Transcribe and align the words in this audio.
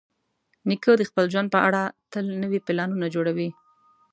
نیکه 0.67 0.91
د 0.97 1.01
خپل 1.09 1.25
ژوند 1.33 1.47
په 1.55 1.59
اړه 1.67 1.81
تل 2.11 2.25
نوي 2.43 2.59
پلانونه 2.67 3.07
جوړوي. 3.15 3.49